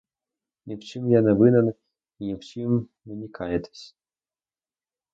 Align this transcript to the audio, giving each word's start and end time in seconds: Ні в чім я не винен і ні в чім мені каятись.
Ні 0.65 0.75
в 0.75 0.79
чім 0.79 1.07
я 1.11 1.21
не 1.21 1.33
винен 1.33 1.73
і 2.19 2.25
ні 2.25 2.35
в 2.35 2.39
чім 2.39 2.87
мені 3.05 3.27
каятись. 3.29 3.95